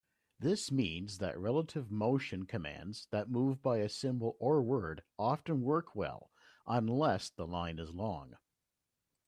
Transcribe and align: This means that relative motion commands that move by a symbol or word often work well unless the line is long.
This 0.39 0.71
means 0.71 1.19
that 1.19 1.37
relative 1.39 1.91
motion 1.91 2.47
commands 2.47 3.05
that 3.11 3.29
move 3.29 3.61
by 3.61 3.77
a 3.77 3.87
symbol 3.87 4.35
or 4.39 4.59
word 4.63 5.03
often 5.19 5.61
work 5.61 5.95
well 5.95 6.31
unless 6.65 7.29
the 7.29 7.45
line 7.45 7.77
is 7.77 7.93
long. 7.93 8.35